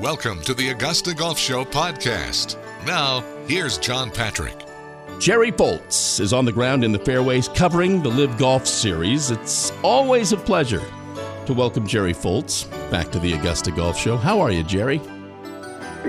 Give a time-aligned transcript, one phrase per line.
[0.00, 2.58] Welcome to the Augusta Golf Show podcast.
[2.84, 4.54] Now, here's John Patrick.
[5.18, 9.30] Jerry Foltz is on the ground in the fairways covering the LIV Golf Series.
[9.30, 10.82] It's always a pleasure
[11.46, 14.18] to welcome Jerry Foltz back to the Augusta Golf Show.
[14.18, 14.98] How are you, Jerry?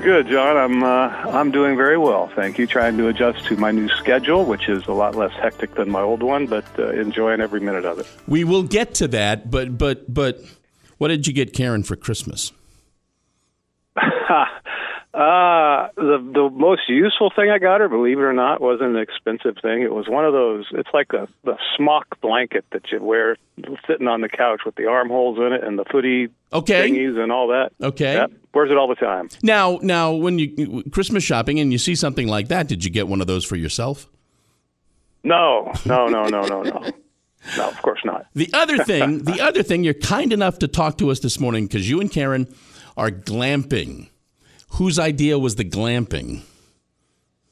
[0.01, 0.57] Good, John.
[0.57, 2.67] I'm uh, I'm doing very well, thank you.
[2.67, 6.01] Trying to adjust to my new schedule, which is a lot less hectic than my
[6.01, 8.07] old one, but uh, enjoying every minute of it.
[8.27, 10.41] We will get to that, but but but
[10.97, 12.51] what did you get Karen for Christmas?
[15.17, 19.01] Uh, the the most useful thing I got her, believe it or not, wasn't an
[19.01, 19.81] expensive thing.
[19.81, 20.65] It was one of those.
[20.73, 23.35] It's like a the smock blanket that you wear
[23.87, 26.87] sitting on the couch with the armholes in it and the footy Okay.
[26.91, 27.71] thingies and all that.
[27.81, 28.13] Okay.
[28.13, 28.31] Yep.
[28.53, 29.29] Wears it all the time.
[29.41, 33.07] Now now when you Christmas shopping and you see something like that, did you get
[33.07, 34.07] one of those for yourself?
[35.23, 36.83] No, no, no, no, no, no.
[37.57, 38.27] No, of course not.
[38.35, 41.65] The other thing, the other thing, you're kind enough to talk to us this morning
[41.65, 42.53] because you and Karen
[42.95, 44.09] are glamping.
[44.73, 46.43] Whose idea was the glamping?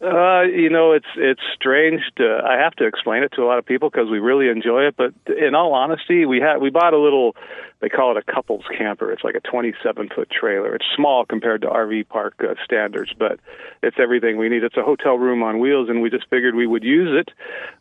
[0.01, 2.01] Uh, you know, it's it's strange.
[2.17, 4.83] To, I have to explain it to a lot of people because we really enjoy
[4.83, 4.95] it.
[4.97, 7.35] But in all honesty, we had we bought a little.
[7.81, 9.11] They call it a couples camper.
[9.11, 10.75] It's like a 27 foot trailer.
[10.75, 13.39] It's small compared to RV park uh, standards, but
[13.83, 14.63] it's everything we need.
[14.63, 17.33] It's a hotel room on wheels, and we just figured we would use it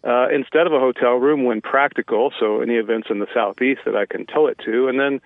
[0.09, 2.33] uh, instead of a hotel room when practical.
[2.39, 5.21] So any events in the southeast that I can tow it to, and then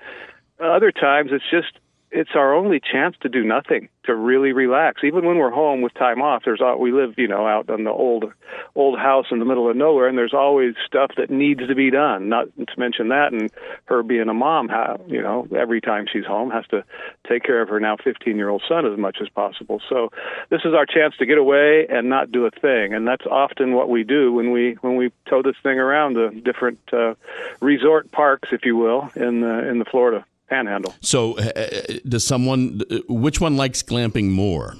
[0.60, 1.78] other times it's just
[2.10, 5.02] it's our only chance to do nothing to really relax.
[5.04, 7.84] Even when we're home with time off there's all we live you know out on
[7.84, 8.32] the old
[8.74, 11.90] old house in the middle of nowhere and there's always stuff that needs to be
[11.90, 13.50] done not to mention that and
[13.84, 16.82] her being a mom how you know every time she's home has to
[17.28, 19.80] take care of her now 15 year old son as much as possible.
[19.88, 20.10] So
[20.48, 23.74] this is our chance to get away and not do a thing and that's often
[23.74, 27.14] what we do when we when we tow this thing around the different uh,
[27.60, 31.70] resort parks if you will in the in the Florida panhandle So, uh, uh,
[32.08, 34.74] does someone, uh, which one likes glamping more?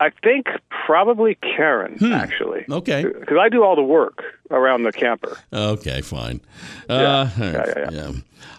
[0.00, 0.46] I think
[0.86, 2.64] probably Karen, actually.
[2.70, 3.02] Okay.
[3.02, 5.36] Because I do all the work around the camper.
[5.52, 6.40] Okay, fine.
[6.88, 8.12] Uh, all right, yeah, yeah.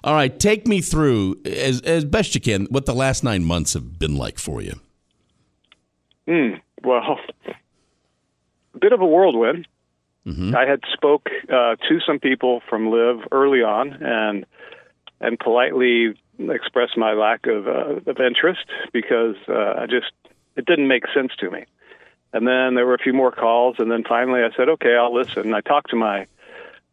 [0.03, 3.73] All right, take me through as as best you can what the last nine months
[3.73, 4.73] have been like for you.
[6.83, 7.19] Well,
[8.73, 9.67] a bit of a whirlwind.
[10.55, 14.45] I had spoke uh, to some people from LIV early on, and
[15.21, 20.11] and politely expressed my lack of uh, of interest because uh, I just
[20.55, 21.65] it didn't make sense to me.
[22.31, 25.13] And then there were a few more calls, and then finally I said, "Okay, I'll
[25.13, 26.27] listen." I talked to my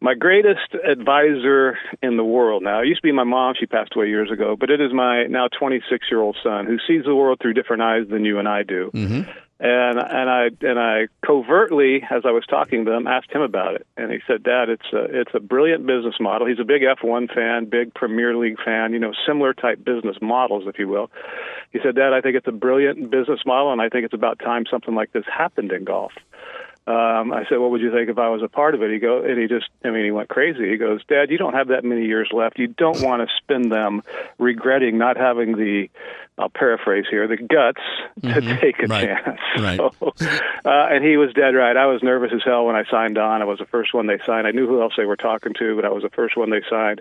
[0.00, 2.82] my greatest advisor in the world now.
[2.82, 4.56] It used to be my mom; she passed away years ago.
[4.58, 7.82] But it is my now 26 year old son who sees the world through different
[7.82, 8.90] eyes than you and I do.
[9.58, 13.74] And and I and I covertly, as I was talking to them, asked him about
[13.74, 16.46] it, and he said, "Dad, it's a it's a brilliant business model.
[16.46, 20.64] He's a big F1 fan, big Premier League fan, you know, similar type business models,
[20.66, 21.10] if you will."
[21.72, 24.38] He said, "Dad, I think it's a brilliant business model, and I think it's about
[24.40, 26.12] time something like this happened in golf."
[26.86, 28.98] Um, I said, "What would you think if I was a part of it?" He
[28.98, 30.70] go, and he just, I mean, he went crazy.
[30.70, 32.58] He goes, "Dad, you don't have that many years left.
[32.58, 34.02] You don't want to spend them
[34.38, 35.88] regretting not having the,
[36.38, 37.80] I'll paraphrase here, the guts
[38.22, 39.06] to take a Right.
[39.24, 39.78] chance." Right.
[39.78, 40.12] So,
[40.66, 41.74] uh, and he was dead right.
[41.76, 43.40] I was nervous as hell when I signed on.
[43.40, 44.46] I was the first one they signed.
[44.46, 46.60] I knew who else they were talking to, but I was the first one they
[46.68, 47.00] signed.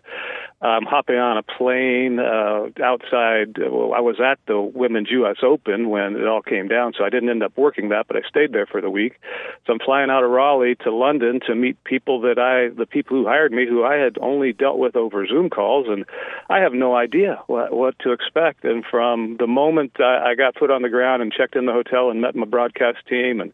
[0.62, 3.58] Um, hopping on a plane uh, outside.
[3.58, 5.38] Well, I was at the Women's U.S.
[5.44, 8.22] Open when it all came down, so I didn't end up working that, but I
[8.28, 9.20] stayed there for the week.
[9.68, 13.18] So I'm flying out of Raleigh to London to meet people that I, the people
[13.18, 16.06] who hired me, who I had only dealt with over Zoom calls, and
[16.50, 18.64] I have no idea what, what to expect.
[18.64, 21.74] And from the moment I, I got foot on the ground and checked in the
[21.74, 23.52] hotel and met my broadcast team, and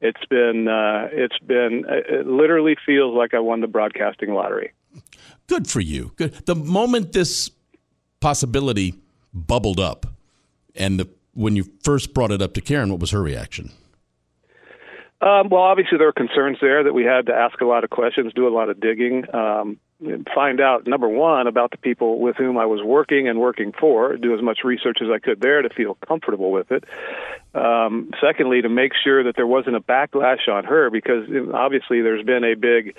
[0.00, 4.72] it's been, uh, it's been, it literally feels like I won the broadcasting lottery.
[5.48, 6.12] Good for you.
[6.14, 6.46] Good.
[6.46, 7.50] The moment this
[8.20, 8.94] possibility
[9.34, 10.06] bubbled up,
[10.76, 13.72] and the when you first brought it up to Karen, what was her reaction?
[15.20, 17.90] Um, well, obviously there were concerns there that we had to ask a lot of
[17.90, 19.78] questions, do a lot of digging, um,
[20.34, 24.18] find out number one about the people with whom I was working and working for,
[24.18, 26.84] do as much research as I could there to feel comfortable with it.
[27.54, 31.24] Um, secondly, to make sure that there wasn't a backlash on her because
[31.54, 32.94] obviously there's been a big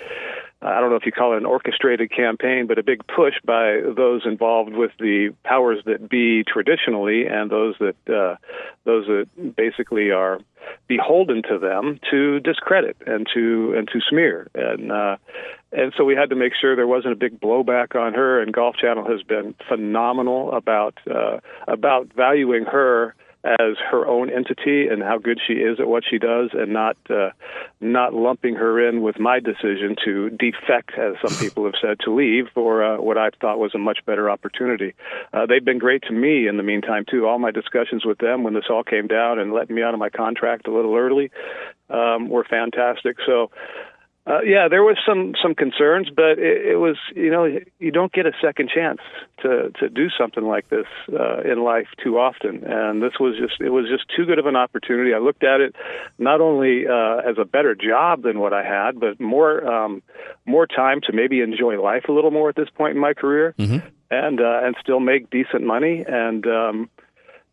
[0.60, 3.80] I don't know if you call it an orchestrated campaign, but a big push by
[3.80, 8.36] those involved with the powers that be traditionally, and those that uh,
[8.82, 10.40] those that basically are
[10.86, 15.16] beholden to them to discredit and to and to smear, and uh,
[15.72, 18.40] and so we had to make sure there wasn't a big blowback on her.
[18.40, 23.14] And Golf Channel has been phenomenal about uh, about valuing her
[23.44, 26.96] as her own entity and how good she is at what she does, and not
[27.08, 27.30] uh,
[27.80, 32.14] not lumping her in with my decision to defect, as some people have said, to
[32.14, 34.94] leave for uh, what I thought was a much better opportunity.
[35.32, 37.26] Uh, they've been great to me in the meantime too.
[37.26, 40.00] All my discussions with them when this all came down and letting me out of
[40.00, 41.30] my contract a little early
[41.90, 43.16] um, were fantastic.
[43.24, 43.50] So
[44.28, 47.46] uh, yeah, there was some some concerns, but it, it, was you know
[47.78, 49.00] you don't get a second chance
[49.42, 50.86] to to do something like this
[51.18, 54.44] uh, in life too often, and this was just it was just too good of
[54.44, 55.14] an opportunity.
[55.14, 55.74] I looked at it
[56.18, 60.02] not only uh, as a better job than what I had, but more um,
[60.44, 63.54] more time to maybe enjoy life a little more at this point in my career,
[63.58, 63.86] mm-hmm.
[64.10, 66.46] and uh, and still make decent money and.
[66.46, 66.90] Um,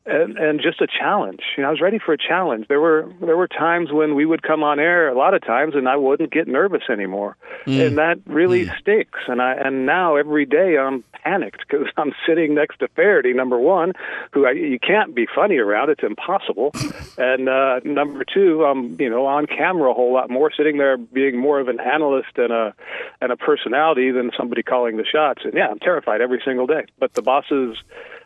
[0.05, 1.41] and, and just a challenge.
[1.57, 2.67] You know, I was ready for a challenge.
[2.67, 5.73] There were there were times when we would come on air a lot of times,
[5.75, 7.87] and I wouldn't get nervous anymore, mm.
[7.87, 8.79] and that really mm.
[8.79, 9.19] sticks.
[9.27, 13.57] And I and now every day I'm panicked because I'm sitting next to Feherty, number
[13.57, 13.93] one,
[14.31, 16.71] who I, you can't be funny around; it's impossible.
[17.17, 20.97] and uh, number two, I'm you know on camera a whole lot more, sitting there
[20.97, 22.75] being more of an analyst and a
[23.21, 25.41] and a personality than somebody calling the shots.
[25.45, 26.85] And yeah, I'm terrified every single day.
[26.99, 27.77] But the bosses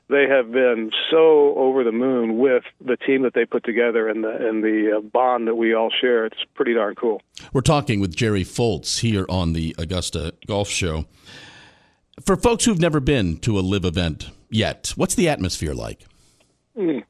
[0.09, 4.23] they have been so over the moon with the team that they put together and
[4.23, 6.25] the and the uh, bond that we all share.
[6.25, 7.21] It's pretty darn cool.
[7.53, 11.05] We're talking with Jerry Foltz here on the Augusta Golf Show.
[12.25, 16.05] For folks who've never been to a live event yet, what's the atmosphere like?
[16.77, 17.03] Mm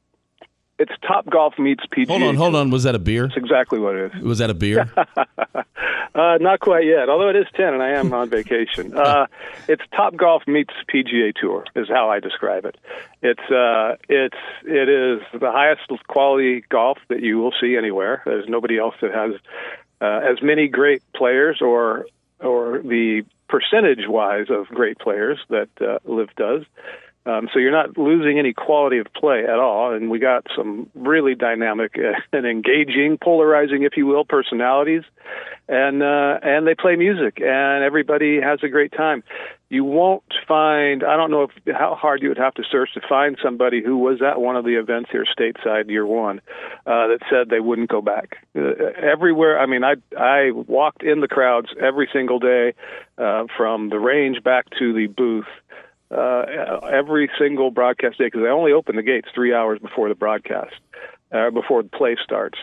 [0.80, 2.08] it's Topgolf meets PGA.
[2.08, 2.70] Hold on, hold on.
[2.70, 3.28] Was that a beer?
[3.28, 4.22] That's exactly what it is.
[4.22, 4.90] Was that a beer?
[4.96, 8.94] uh, not quite yet, although it is ten, and I am on vacation.
[9.00, 9.26] Uh,
[9.66, 12.76] it's Topgolf meets PGA Tour is how I describe it.
[13.22, 18.22] It's uh, it's it is the highest quality golf that you will see anywhere.
[18.24, 19.34] There's nobody else that has
[20.00, 22.06] uh, as many great players or
[22.40, 26.62] or the percentage wise of great players that uh, LIV does.
[27.26, 29.92] Um, so you're not losing any quality of play at all.
[29.92, 31.94] And we got some really dynamic
[32.32, 35.02] and engaging, polarizing, if you will, personalities,
[35.68, 39.22] and uh, and they play music, and everybody has a great time.
[39.68, 41.04] You won't find.
[41.04, 43.98] I don't know if how hard you would have to search to find somebody who
[43.98, 46.40] was at one of the events here stateside year one
[46.86, 48.38] uh, that said they wouldn't go back.
[48.56, 49.60] Uh, everywhere.
[49.60, 52.72] I mean, I I walked in the crowds every single day,
[53.18, 55.46] uh, from the range back to the booth
[56.10, 60.14] uh, every single broadcast day because they only open the gates three hours before the
[60.14, 60.74] broadcast,
[61.32, 62.58] uh, before the play starts.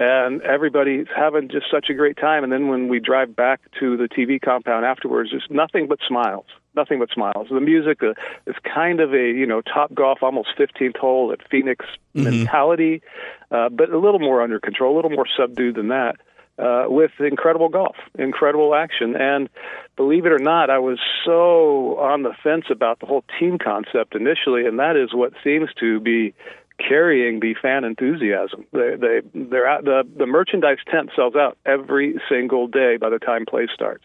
[0.00, 2.44] And everybody's having just such a great time.
[2.44, 6.46] And then when we drive back to the TV compound afterwards, there's nothing but smiles.
[6.76, 7.48] Nothing but smiles.
[7.50, 8.14] The music uh,
[8.46, 11.84] is kind of a you know Topgolf, almost 15th hole at Phoenix
[12.14, 12.24] mm-hmm.
[12.24, 13.02] mentality,
[13.50, 16.16] uh, but a little more under control, a little more subdued than that
[16.58, 19.14] uh, with incredible golf, incredible action.
[19.16, 19.48] And
[19.96, 24.14] believe it or not, I was so on the fence about the whole team concept
[24.14, 26.34] initially, and that is what seems to be
[26.78, 28.64] carrying the fan enthusiasm.
[28.72, 33.46] They they they're the the merchandise tent sells out every single day by the time
[33.46, 34.04] play starts.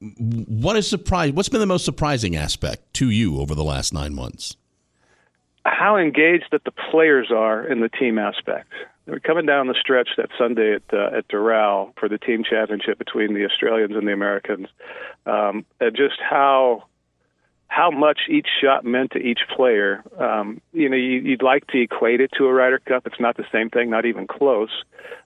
[0.00, 1.32] What is surprise?
[1.32, 4.56] What's been the most surprising aspect to you over the last nine months?
[5.64, 8.70] How engaged that the players are in the team aspect.
[9.06, 12.98] We're coming down the stretch that Sunday at uh, at Doral for the team championship
[12.98, 14.68] between the Australians and the Americans,
[15.26, 16.84] um, and just how
[17.68, 20.02] how much each shot meant to each player.
[20.18, 23.06] Um, you know, you, you'd like to equate it to a Ryder Cup.
[23.06, 24.70] It's not the same thing, not even close,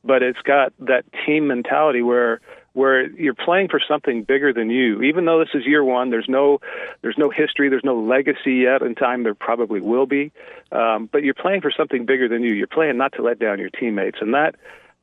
[0.02, 2.40] but it's got that team mentality where
[2.78, 5.02] where you're playing for something bigger than you.
[5.02, 6.60] Even though this is year one, there's no
[7.02, 8.82] there's no history, there's no legacy yet.
[8.82, 10.30] In time, there probably will be,
[10.70, 12.52] um, but you're playing for something bigger than you.
[12.54, 14.54] You're playing not to let down your teammates, and that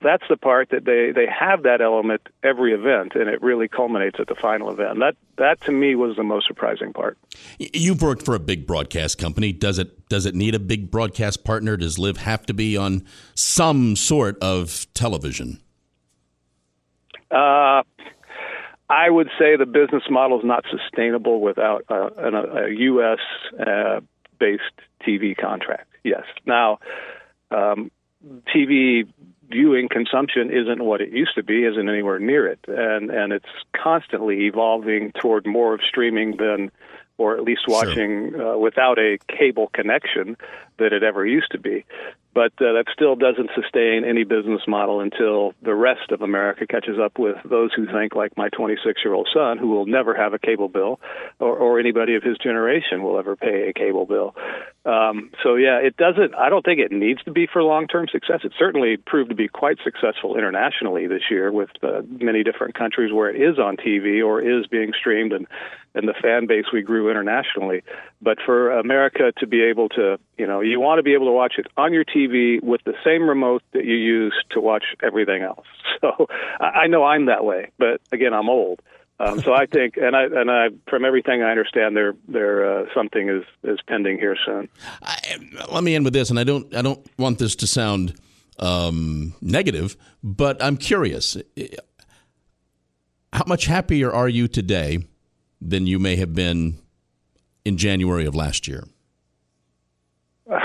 [0.01, 4.22] that's the part that they they have that element every event, and it really culminates
[4.22, 5.00] at the final event.
[5.00, 7.17] That that to me was the most surprising part.
[7.60, 9.51] You've worked for a big broadcast company.
[9.51, 11.75] Does it does it need a big broadcast partner?
[11.75, 15.60] Does LIV have to be on some sort of television?
[17.32, 17.84] Uh,
[18.89, 23.20] I would say the business model is not sustainable without uh, a, a U.S.
[23.60, 24.01] Uh,
[24.39, 24.63] based
[25.05, 25.88] TV contract.
[26.03, 26.24] Yes.
[26.46, 26.79] Now,
[27.51, 27.91] um,
[28.53, 29.08] TV
[29.50, 33.46] viewing consumption isn't what it used to be, isn't anywhere near it, and and it's
[33.75, 36.72] constantly evolving toward more of streaming than
[37.17, 38.55] or at least watching sure.
[38.55, 40.36] uh, without a cable connection
[40.77, 41.86] that it ever used to be.
[42.36, 47.00] But uh, that still doesn't sustain any business model until the rest of America catches
[47.00, 50.34] up with those who think, like my 26 year old son, who will never have
[50.34, 51.00] a cable bill,
[51.39, 54.36] or, or anybody of his generation will ever pay a cable bill.
[54.84, 58.08] Um, so, yeah, it doesn't, I don't think it needs to be for long term
[58.12, 58.42] success.
[58.44, 63.13] It certainly proved to be quite successful internationally this year with uh, many different countries
[63.13, 65.48] where it is on TV or is being streamed and
[65.95, 67.81] and the fan base we grew internationally.
[68.21, 71.31] But for America to be able to, you know, you want to be able to
[71.31, 75.41] watch it on your TV with the same remote that you use to watch everything
[75.41, 75.65] else.
[76.01, 76.27] So
[76.59, 78.81] I know I'm that way, but again, I'm old.
[79.17, 82.85] Um, so I think, and I and I, from everything I understand, there there uh,
[82.93, 84.67] something is is pending here soon.
[85.01, 85.17] I,
[85.71, 88.13] let me end with this, and I don't I don't want this to sound
[88.59, 91.37] um, negative, but I'm curious.
[93.31, 94.99] How much happier are you today
[95.69, 96.77] than you may have been
[97.63, 98.84] in January of last year?
[100.51, 100.57] uh,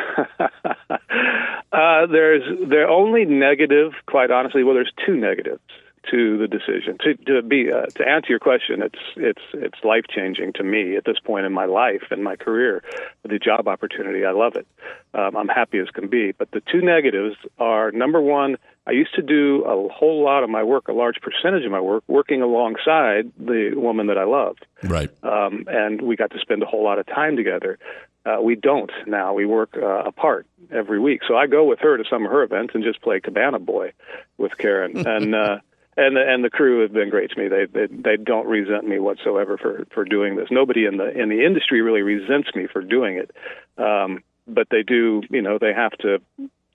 [2.07, 4.63] there's there only negative, quite honestly.
[4.63, 5.63] Well, there's two negatives
[6.11, 6.99] to the decision.
[7.01, 10.97] To, to be uh, to answer your question, it's it's it's life changing to me
[10.97, 12.83] at this point in my life and my career.
[13.23, 14.67] The job opportunity, I love it.
[15.13, 16.33] Um, I'm happy as can be.
[16.33, 18.57] But the two negatives are number one.
[18.87, 21.81] I used to do a whole lot of my work, a large percentage of my
[21.81, 24.65] work, working alongside the woman that I loved.
[24.83, 25.11] Right.
[25.23, 27.79] Um, and we got to spend a whole lot of time together.
[28.25, 29.33] Uh, we don't now.
[29.33, 31.21] We work uh, apart every week.
[31.27, 33.93] So I go with her to some of her events and just play Cabana Boy
[34.39, 34.97] with Karen.
[35.07, 35.59] and uh,
[35.97, 37.49] and the, and the crew have been great to me.
[37.49, 40.49] They, they they don't resent me whatsoever for for doing this.
[40.51, 43.31] Nobody in the in the industry really resents me for doing it,
[43.77, 45.23] um, but they do.
[45.31, 46.21] You know, they have to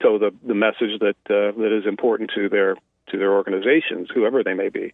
[0.02, 2.76] toe the the message that uh, that is important to their
[3.08, 4.92] to their organizations, whoever they may be.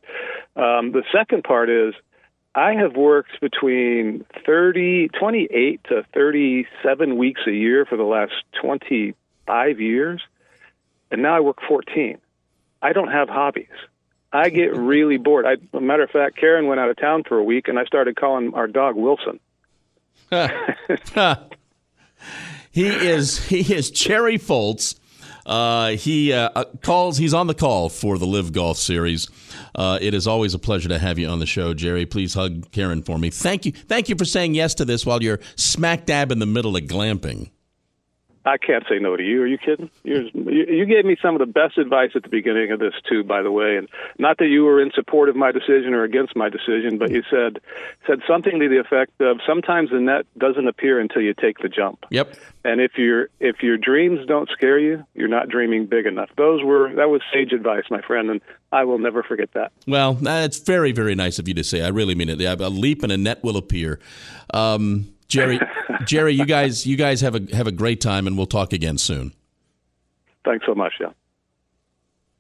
[0.57, 1.95] Um, the second part is.
[2.55, 9.81] I have worked between 30, 28 to 37 weeks a year for the last 25
[9.81, 10.21] years,
[11.11, 12.19] and now I work 14.
[12.83, 13.69] I don't have hobbies.
[14.33, 15.45] I get really bored.
[15.47, 17.85] I, a matter of fact, Karen went out of town for a week, and I
[17.85, 19.39] started calling our dog Wilson.
[22.71, 24.99] he is he is Jerry Foltz.
[25.45, 27.19] Uh, he uh, uh, calls.
[27.19, 29.29] He's on the call for the LIV Golf Series.
[29.75, 32.07] Uh, it is always a pleasure to have you on the show, Jerry.
[32.07, 33.29] Please hug Karen for me.
[33.31, 33.73] Thank you.
[33.73, 36.85] Thank you for saying yes to this while you're smack dab in the middle of
[36.85, 37.51] glamping.
[38.45, 39.43] I can't say no to you.
[39.43, 39.91] Are you kidding?
[40.03, 43.23] You're, you gave me some of the best advice at the beginning of this too,
[43.23, 46.35] by the way, and not that you were in support of my decision or against
[46.35, 47.61] my decision, but you said
[48.07, 51.69] said something to the effect of sometimes the net doesn't appear until you take the
[51.69, 52.05] jump.
[52.11, 52.35] Yep.
[52.65, 56.31] And if your if your dreams don't scare you, you're not dreaming big enough.
[56.37, 58.41] Those were that was sage advice, my friend, and
[58.73, 59.71] I will never forget that.
[59.87, 61.83] Well, that's very very nice of you to say.
[61.83, 62.41] I really mean it.
[62.41, 64.01] A leap and a net will appear.
[64.53, 65.59] Um, Jerry,
[66.05, 68.99] Jerry, you guys, you guys have a have a great time, and we'll talk again
[68.99, 69.33] soon.
[70.45, 70.93] Thanks so much.
[71.01, 71.13] Yeah.